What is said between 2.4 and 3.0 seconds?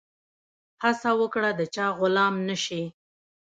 نه سي.